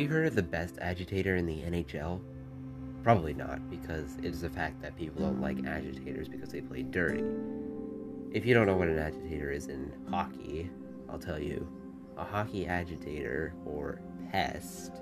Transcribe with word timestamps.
you 0.00 0.08
heard 0.08 0.26
of 0.26 0.34
the 0.34 0.42
best 0.42 0.78
agitator 0.80 1.36
in 1.36 1.44
the 1.44 1.60
NHL? 1.60 2.20
Probably 3.02 3.34
not, 3.34 3.68
because 3.68 4.16
it 4.18 4.26
is 4.26 4.42
a 4.44 4.48
fact 4.48 4.80
that 4.80 4.96
people 4.96 5.20
don't 5.20 5.42
like 5.42 5.66
agitators 5.66 6.26
because 6.26 6.48
they 6.48 6.62
play 6.62 6.82
dirty. 6.82 7.22
If 8.32 8.46
you 8.46 8.54
don't 8.54 8.66
know 8.66 8.76
what 8.76 8.88
an 8.88 8.98
agitator 8.98 9.50
is 9.50 9.66
in 9.66 9.92
hockey, 10.08 10.70
I'll 11.08 11.18
tell 11.18 11.38
you. 11.38 11.68
A 12.16 12.24
hockey 12.24 12.66
agitator, 12.66 13.52
or 13.66 14.00
pest, 14.30 14.92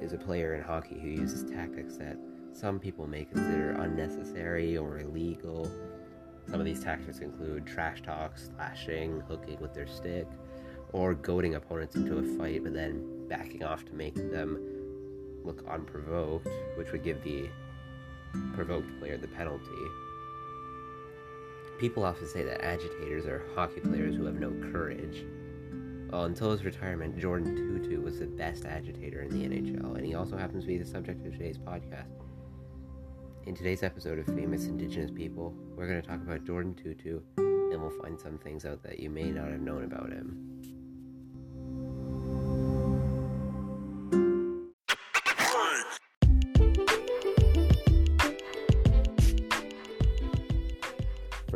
is 0.00 0.12
a 0.12 0.18
player 0.18 0.54
in 0.54 0.62
hockey 0.62 0.98
who 1.00 1.08
uses 1.08 1.50
tactics 1.50 1.96
that 1.96 2.18
some 2.52 2.78
people 2.78 3.06
may 3.06 3.24
consider 3.24 3.70
unnecessary 3.72 4.76
or 4.76 4.98
illegal. 4.98 5.70
Some 6.50 6.60
of 6.60 6.66
these 6.66 6.82
tactics 6.82 7.20
include 7.20 7.66
trash 7.66 8.02
talk, 8.02 8.36
slashing, 8.36 9.20
hooking 9.28 9.58
with 9.60 9.72
their 9.72 9.86
stick, 9.86 10.26
or 10.96 11.12
goading 11.12 11.56
opponents 11.56 11.94
into 11.94 12.16
a 12.16 12.22
fight 12.38 12.64
but 12.64 12.72
then 12.72 13.28
backing 13.28 13.62
off 13.62 13.84
to 13.84 13.92
make 13.92 14.14
them 14.14 14.58
look 15.44 15.62
unprovoked, 15.68 16.48
which 16.76 16.90
would 16.90 17.04
give 17.04 17.22
the 17.22 17.48
provoked 18.54 18.88
player 18.98 19.18
the 19.18 19.28
penalty. 19.28 19.64
People 21.78 22.02
often 22.02 22.26
say 22.26 22.42
that 22.42 22.64
agitators 22.64 23.26
are 23.26 23.44
hockey 23.54 23.80
players 23.80 24.16
who 24.16 24.24
have 24.24 24.40
no 24.40 24.50
courage. 24.72 25.26
Well, 26.10 26.24
until 26.24 26.50
his 26.50 26.64
retirement, 26.64 27.18
Jordin 27.18 27.58
Tootoo 27.58 28.02
was 28.02 28.18
the 28.18 28.26
best 28.26 28.64
agitator 28.64 29.20
in 29.20 29.28
the 29.28 29.46
NHL, 29.46 29.96
and 29.96 30.06
he 30.06 30.14
also 30.14 30.38
happens 30.38 30.64
to 30.64 30.68
be 30.68 30.78
the 30.78 30.86
subject 30.86 31.26
of 31.26 31.32
today's 31.32 31.58
podcast. 31.58 32.22
In 33.44 33.54
today's 33.54 33.82
episode 33.82 34.18
of 34.18 34.26
Famous 34.34 34.64
Indigenous 34.64 35.10
People, 35.10 35.54
we're 35.76 35.86
going 35.88 36.00
to 36.00 36.08
talk 36.08 36.22
about 36.22 36.44
Jordin 36.44 36.74
Tootoo, 36.74 37.20
and 37.36 37.82
we'll 37.82 38.00
find 38.02 38.18
some 38.18 38.38
things 38.38 38.64
out 38.64 38.82
that 38.82 38.98
you 38.98 39.10
may 39.10 39.30
not 39.30 39.50
have 39.50 39.60
known 39.60 39.84
about 39.84 40.10
him. 40.10 40.55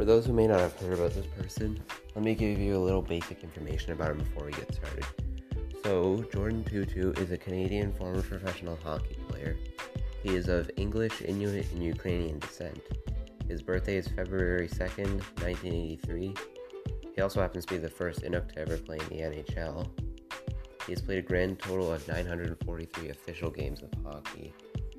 For 0.00 0.06
those 0.06 0.24
who 0.24 0.32
may 0.32 0.46
not 0.46 0.60
have 0.60 0.72
heard 0.80 0.94
about 0.94 1.12
this 1.12 1.26
person, 1.26 1.78
let 2.14 2.24
me 2.24 2.34
give 2.34 2.58
you 2.58 2.74
a 2.74 2.78
little 2.78 3.02
basic 3.02 3.44
information 3.44 3.92
about 3.92 4.12
him 4.12 4.16
before 4.20 4.46
we 4.46 4.52
get 4.52 4.72
started. 4.72 5.04
So, 5.84 6.24
Jordin 6.32 6.64
Tootoo 6.64 7.18
is 7.18 7.32
a 7.32 7.36
Canadian 7.36 7.92
former 7.92 8.22
professional 8.22 8.78
hockey 8.82 9.18
player. 9.28 9.58
He 10.22 10.36
is 10.36 10.48
of 10.48 10.70
English, 10.78 11.20
Inuit, 11.20 11.70
and 11.72 11.84
Ukrainian 11.84 12.38
descent. 12.38 12.80
His 13.46 13.60
birthday 13.60 13.98
is 13.98 14.08
February 14.08 14.68
2nd, 14.68 15.20
1983. 15.42 16.34
He 17.14 17.20
also 17.20 17.42
happens 17.42 17.66
to 17.66 17.74
be 17.74 17.78
the 17.78 17.90
first 17.90 18.22
Inuk 18.22 18.54
to 18.54 18.60
ever 18.60 18.78
play 18.78 18.96
in 19.00 19.08
the 19.10 19.22
NHL. 19.22 19.86
He 20.86 20.92
has 20.92 21.02
played 21.02 21.18
a 21.18 21.28
grand 21.28 21.58
total 21.58 21.92
of 21.92 22.08
943 22.08 23.10
official 23.10 23.50
games 23.50 23.82
of 23.82 23.90
hockey, 24.02 24.54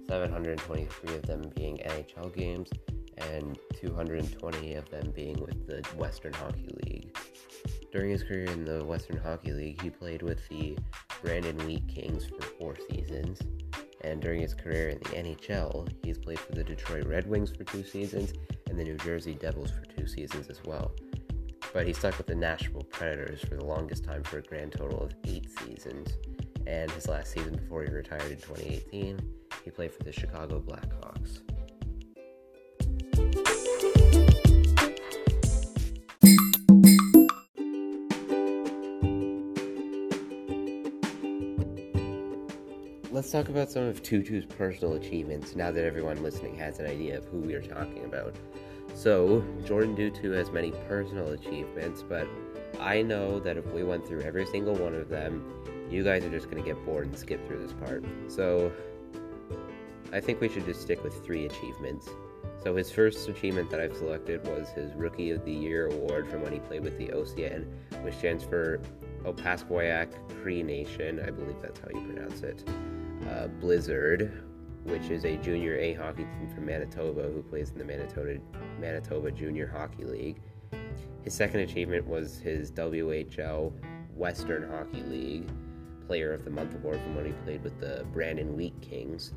723 0.07 1.15
of 1.15 1.23
them 1.23 1.51
being 1.55 1.77
NHL 1.77 2.35
games, 2.35 2.69
and 3.29 3.57
220 3.79 4.75
of 4.75 4.89
them 4.89 5.11
being 5.15 5.39
with 5.39 5.67
the 5.67 5.81
Western 5.97 6.33
Hockey 6.33 6.69
League. 6.85 7.17
During 7.91 8.11
his 8.11 8.23
career 8.23 8.45
in 8.45 8.63
the 8.63 8.83
Western 8.85 9.17
Hockey 9.17 9.51
League, 9.51 9.81
he 9.81 9.89
played 9.89 10.21
with 10.21 10.47
the 10.49 10.77
Brandon 11.21 11.57
Wheat 11.65 11.87
Kings 11.87 12.25
for 12.25 12.41
four 12.41 12.75
seasons. 12.89 13.39
And 14.03 14.21
during 14.21 14.41
his 14.41 14.53
career 14.53 14.89
in 14.89 14.99
the 14.99 15.09
NHL, 15.09 15.89
he's 16.03 16.17
played 16.17 16.39
for 16.39 16.53
the 16.53 16.63
Detroit 16.63 17.05
Red 17.05 17.29
Wings 17.29 17.51
for 17.51 17.63
two 17.63 17.83
seasons 17.83 18.33
and 18.69 18.79
the 18.79 18.83
New 18.83 18.95
Jersey 18.97 19.35
Devils 19.35 19.71
for 19.71 19.85
two 19.85 20.07
seasons 20.07 20.47
as 20.49 20.63
well. 20.63 20.91
But 21.73 21.85
he 21.85 21.93
stuck 21.93 22.17
with 22.17 22.27
the 22.27 22.35
Nashville 22.35 22.83
Predators 22.83 23.41
for 23.41 23.55
the 23.55 23.65
longest 23.65 24.03
time 24.03 24.23
for 24.23 24.39
a 24.39 24.41
grand 24.41 24.71
total 24.71 25.03
of 25.03 25.13
eight 25.25 25.47
seasons. 25.59 26.09
And 26.65 26.89
his 26.91 27.07
last 27.07 27.31
season 27.31 27.55
before 27.55 27.83
he 27.83 27.91
retired 27.91 28.31
in 28.31 28.37
2018, 28.37 29.19
he 29.63 29.71
played 29.71 29.91
for 29.91 30.03
the 30.03 30.11
Chicago 30.11 30.59
Blackhawks. 30.59 31.41
Let's 43.13 43.29
talk 43.29 43.49
about 43.49 43.69
some 43.69 43.83
of 43.83 44.01
Tootoo's 44.01 44.45
personal 44.45 44.93
achievements 44.93 45.53
now 45.53 45.69
that 45.69 45.83
everyone 45.83 46.23
listening 46.23 46.55
has 46.55 46.79
an 46.79 46.85
idea 46.85 47.17
of 47.17 47.25
who 47.25 47.39
we 47.39 47.53
are 47.55 47.61
talking 47.61 48.05
about. 48.05 48.33
So, 48.93 49.43
Jordin 49.63 49.97
Tootoo 49.97 50.33
has 50.33 50.49
many 50.49 50.71
personal 50.87 51.27
achievements, 51.31 52.05
but 52.07 52.25
I 52.79 53.01
know 53.01 53.37
that 53.41 53.57
if 53.57 53.65
we 53.73 53.83
went 53.83 54.07
through 54.07 54.21
every 54.21 54.45
single 54.45 54.75
one 54.75 54.95
of 54.95 55.09
them, 55.09 55.43
you 55.89 56.05
guys 56.05 56.23
are 56.23 56.29
just 56.29 56.49
going 56.49 56.63
to 56.63 56.69
get 56.69 56.85
bored 56.85 57.07
and 57.07 57.19
skip 57.19 57.45
through 57.45 57.61
this 57.61 57.73
part. 57.73 58.05
So, 58.29 58.71
I 60.13 60.21
think 60.21 60.39
we 60.39 60.47
should 60.47 60.65
just 60.65 60.81
stick 60.81 61.03
with 61.03 61.21
three 61.25 61.45
achievements. 61.45 62.07
So, 62.63 62.77
his 62.77 62.89
first 62.93 63.27
achievement 63.27 63.71
that 63.71 63.81
I've 63.81 63.97
selected 63.97 64.47
was 64.47 64.69
his 64.69 64.93
Rookie 64.93 65.31
of 65.31 65.43
the 65.43 65.51
Year 65.51 65.87
award 65.87 66.29
from 66.29 66.43
when 66.43 66.53
he 66.53 66.59
played 66.59 66.85
with 66.85 66.97
the 66.97 67.07
OCN, 67.07 67.65
which 68.03 68.13
stands 68.13 68.45
for 68.45 68.79
Opaskwayak 69.25 70.13
Cree 70.41 70.63
Nation. 70.63 71.19
I 71.19 71.29
believe 71.29 71.61
that's 71.61 71.81
how 71.81 71.89
you 71.89 72.05
pronounce 72.07 72.43
it 72.43 72.63
uh, 73.31 73.47
Blizzard, 73.47 74.43
which 74.83 75.09
is 75.09 75.25
a 75.25 75.37
junior 75.37 75.77
A 75.77 75.93
hockey 75.93 76.23
team 76.23 76.51
from 76.53 76.65
Manitoba 76.65 77.23
who 77.23 77.41
plays 77.43 77.71
in 77.71 77.77
the 77.77 77.85
Manitoba, 77.85 78.39
Manitoba 78.79 79.31
Junior 79.31 79.67
Hockey 79.67 80.05
League. 80.05 80.41
His 81.23 81.33
second 81.33 81.61
achievement 81.61 82.05
was 82.07 82.39
his 82.39 82.71
WHL 82.71 83.71
Western 84.15 84.69
Hockey 84.69 85.03
League 85.03 85.49
Player 86.07 86.33
of 86.33 86.43
the 86.43 86.49
Month 86.49 86.75
award 86.75 86.99
from 87.01 87.15
when 87.15 87.25
he 87.25 87.31
played 87.43 87.63
with 87.63 87.79
the 87.79 88.05
Brandon 88.11 88.55
Wheat 88.55 88.79
Kings. 88.81 89.33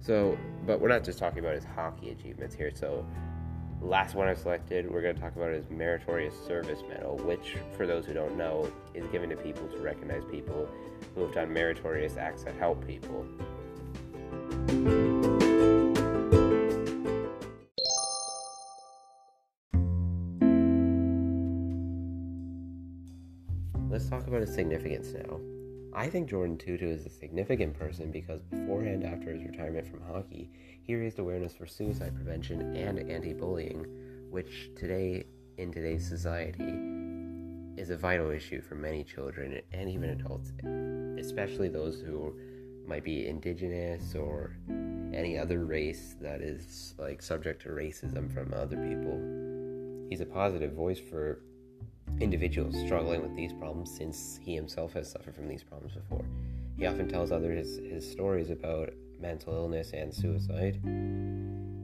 So, 0.00 0.36
but 0.66 0.80
we're 0.80 0.88
not 0.88 1.04
just 1.04 1.18
talking 1.18 1.40
about 1.40 1.54
his 1.54 1.64
hockey 1.64 2.10
achievements 2.10 2.54
here. 2.54 2.70
So, 2.74 3.06
last 3.80 4.14
one 4.14 4.28
I 4.28 4.34
selected, 4.34 4.90
we're 4.90 5.02
going 5.02 5.14
to 5.14 5.20
talk 5.20 5.34
about 5.36 5.50
is 5.50 5.64
Meritorious 5.70 6.34
Service 6.46 6.80
Medal, 6.88 7.16
which, 7.18 7.56
for 7.76 7.86
those 7.86 8.06
who 8.06 8.14
don't 8.14 8.36
know, 8.36 8.70
is 8.94 9.06
given 9.08 9.30
to 9.30 9.36
people 9.36 9.66
to 9.68 9.78
recognize 9.78 10.22
people 10.30 10.68
who 11.14 11.22
have 11.22 11.34
done 11.34 11.52
meritorious 11.52 12.16
acts 12.16 12.44
that 12.44 12.54
help 12.56 12.86
people. 12.86 13.26
Let's 23.90 24.08
talk 24.08 24.26
about 24.26 24.42
its 24.42 24.54
significance 24.54 25.12
now. 25.12 25.40
I 26.00 26.08
think 26.08 26.30
Jordin 26.30 26.56
Tootoo 26.56 26.94
is 26.94 27.04
a 27.04 27.10
significant 27.10 27.78
person 27.78 28.10
because 28.10 28.40
beforehand, 28.44 29.04
after 29.04 29.34
his 29.34 29.44
retirement 29.44 29.86
from 29.86 30.00
hockey, 30.00 30.48
he 30.82 30.94
raised 30.94 31.18
awareness 31.18 31.52
for 31.52 31.66
suicide 31.66 32.14
prevention 32.14 32.74
and 32.74 32.98
anti-bullying, 33.10 33.84
which 34.30 34.70
today 34.78 35.26
in 35.58 35.70
today's 35.70 36.08
society 36.08 36.72
is 37.76 37.90
a 37.90 37.98
vital 37.98 38.30
issue 38.30 38.62
for 38.62 38.76
many 38.76 39.04
children 39.04 39.60
and 39.74 39.90
even 39.90 40.08
adults, 40.08 40.52
especially 41.22 41.68
those 41.68 42.00
who 42.00 42.34
might 42.86 43.04
be 43.04 43.28
indigenous 43.28 44.14
or 44.14 44.56
any 45.12 45.36
other 45.36 45.66
race 45.66 46.16
that 46.22 46.40
is 46.40 46.94
like 46.98 47.20
subject 47.20 47.60
to 47.60 47.68
racism 47.68 48.32
from 48.32 48.54
other 48.54 48.78
people. 48.88 50.08
He's 50.08 50.22
a 50.22 50.26
positive 50.26 50.72
voice 50.72 50.98
for 50.98 51.42
individuals 52.18 52.74
struggling 52.84 53.22
with 53.22 53.36
these 53.36 53.52
problems 53.52 53.94
since 53.94 54.38
he 54.42 54.54
himself 54.54 54.92
has 54.94 55.10
suffered 55.10 55.34
from 55.34 55.48
these 55.48 55.62
problems 55.62 55.94
before. 55.94 56.24
He 56.76 56.86
often 56.86 57.08
tells 57.08 57.30
others 57.30 57.78
his 57.78 58.10
stories 58.10 58.50
about 58.50 58.90
mental 59.20 59.54
illness 59.54 59.92
and 59.92 60.12
suicide. 60.12 60.80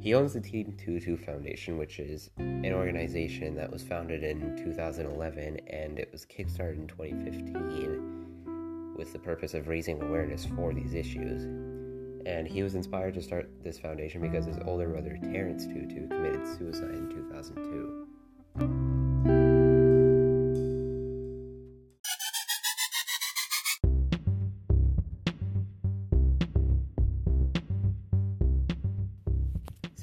He 0.00 0.14
owns 0.14 0.32
the 0.32 0.41
Team 0.41 0.76
Tootoo 0.78 1.19
Foundation, 1.19 1.78
which 1.78 1.98
is 1.98 2.31
an 2.38 2.72
organization 2.72 3.56
that 3.56 3.70
was 3.70 3.82
founded 3.82 4.22
in 4.22 4.56
2011 4.56 5.60
and 5.66 5.98
it 5.98 6.11
was 6.12 6.25
kickstarted 6.25 6.76
in 6.76 6.87
2015 6.87 8.94
with 8.96 9.12
the 9.12 9.19
purpose 9.19 9.55
of 9.55 9.69
raising 9.69 10.02
awareness 10.02 10.46
for 10.56 10.72
these 10.72 10.94
issues. 10.94 11.43
And 12.25 12.49
he 12.49 12.62
was 12.62 12.75
inspired 12.75 13.14
to 13.14 13.22
start 13.22 13.50
this 13.62 13.79
foundation 13.79 14.20
because 14.20 14.46
his 14.46 14.58
older 14.64 14.88
brother, 14.88 15.19
Terrence 15.22 15.67
Tootoo, 15.67 16.08
committed 16.08 16.46
suicide 16.56 16.94
in 16.94 17.11
2002. 17.11 18.06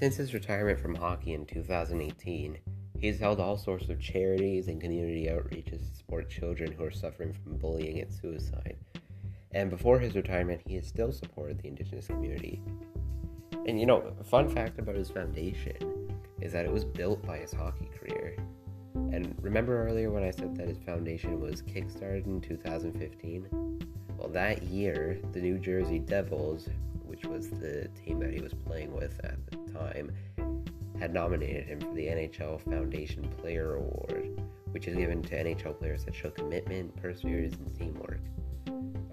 Since 0.04 0.18
his 0.18 0.34
retirement 0.34 0.82
from 0.82 0.96
hockey 0.96 1.32
in 1.32 1.46
2018, 1.46 2.58
he 3.00 3.08
has 3.08 3.20
held 3.20 3.40
all 3.40 3.56
sorts 3.56 3.88
of 3.88 4.02
charities 4.02 4.68
and 4.68 4.82
community 4.82 5.28
outreaches 5.28 5.80
to 5.80 5.96
support 5.96 6.30
children 6.30 6.74
who 6.74 6.84
are 6.84 6.92
suffering 6.92 7.32
from 7.32 7.56
bullying 7.56 8.02
and 8.02 8.12
suicide. 8.12 8.76
And 9.54 9.70
before 9.70 10.00
his 10.00 10.14
retirement, 10.14 10.60
he 10.68 10.76
has 10.76 10.86
still 10.86 11.14
supported 11.14 11.60
the 11.60 11.70
Indigenous 11.70 12.08
community. 12.08 12.62
And 13.66 13.80
you 13.80 13.86
know, 13.86 14.14
a 14.20 14.26
fun 14.26 14.50
fact 14.50 14.78
about 14.78 14.96
his 14.96 15.10
foundation 15.10 16.12
is 16.42 16.52
that 16.52 16.66
it 16.66 16.72
was 16.74 16.84
built 16.84 17.26
by 17.26 17.38
his 17.38 17.54
hockey 17.54 17.90
career. 17.98 18.36
And 18.96 19.34
remember 19.40 19.88
earlier 19.88 20.12
when 20.12 20.26
I 20.26 20.32
said 20.32 20.54
that 20.58 20.68
his 20.68 20.80
foundation 20.80 21.40
was 21.40 21.62
kickstarted 21.62 22.26
in 22.26 22.42
2015? 22.42 23.48
Well, 24.18 24.28
that 24.32 24.64
year, 24.64 25.22
the 25.32 25.40
New 25.40 25.60
Jersey 25.60 26.00
Devils, 26.00 26.68
which 27.06 27.26
was 27.26 27.50
the 27.52 27.88
team 27.90 28.20
that 28.20 28.34
he 28.34 28.42
was 28.42 28.54
playing 28.54 28.92
with 28.92 29.20
at 29.24 29.38
the 29.46 29.53
time, 29.74 30.12
had 31.00 31.14
nominated 31.14 31.66
him 31.66 31.80
for 31.80 31.94
the 31.94 32.08
NHL 32.08 32.60
Foundation 32.62 33.24
Player 33.40 33.76
Award, 33.76 34.42
which 34.72 34.88
is 34.88 34.96
given 34.96 35.22
to 35.24 35.44
NHL 35.44 35.78
players 35.78 36.06
that 36.06 36.16
show 36.16 36.30
commitment, 36.30 36.96
perseverance, 37.02 37.56
and 37.56 37.78
teamwork. 37.78 38.22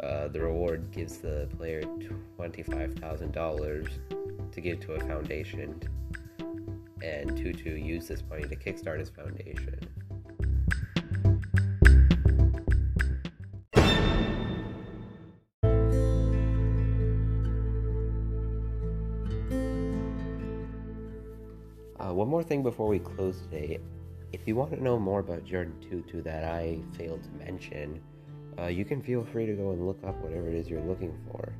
Uh, 0.02 0.28
the 0.28 0.40
reward 0.40 0.90
gives 0.92 1.18
the 1.18 1.48
player 1.56 1.82
$25,000 2.38 4.52
to 4.52 4.60
give 4.60 4.80
to 4.80 4.92
a 4.92 5.00
foundation, 5.00 5.80
and 7.02 7.30
Tootoo 7.32 7.82
used 7.82 8.08
this 8.08 8.22
money 8.28 8.44
to 8.44 8.56
kickstart 8.56 8.98
his 8.98 9.10
foundation. 9.10 9.78
Uh, 22.10 22.14
one 22.14 22.28
more 22.28 22.42
thing 22.42 22.62
before 22.62 22.88
we 22.88 22.98
close 22.98 23.40
today. 23.42 23.78
If 24.32 24.40
you 24.46 24.56
want 24.56 24.72
to 24.72 24.82
know 24.82 24.98
more 24.98 25.20
about 25.20 25.44
Jordin 25.44 25.74
Tootoo 25.84 26.24
that 26.24 26.44
I 26.44 26.80
failed 26.96 27.22
to 27.22 27.44
mention, 27.44 28.00
uh, 28.58 28.66
you 28.66 28.84
can 28.84 29.00
feel 29.00 29.24
free 29.24 29.46
to 29.46 29.52
go 29.52 29.70
and 29.70 29.86
look 29.86 30.02
up 30.04 30.16
whatever 30.16 30.48
it 30.48 30.54
is 30.54 30.68
you're 30.68 30.80
looking 30.80 31.16
for. 31.30 31.52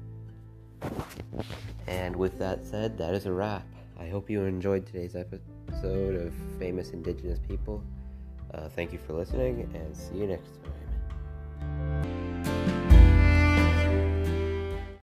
And 1.87 2.17
with 2.17 2.39
that 2.39 2.65
said, 2.65 2.99
that 2.99 3.15
is 3.15 3.27
a 3.27 3.33
wrap. 3.33 3.67
I 3.99 4.09
hope 4.09 4.29
you 4.31 4.43
enjoyed 4.45 4.87
today's 4.87 5.15
episode 5.15 6.17
of 6.17 6.35
Famous 6.59 6.91
Indigenous 6.91 7.39
People. 7.47 7.85
Uh, 8.53 8.69
thank 8.71 8.93
you 8.93 8.99
for 9.07 9.13
listening, 9.13 9.71
and 9.75 9.97
see 9.97 10.17
you 10.17 10.27
next 10.27 10.63
time. 10.65 10.90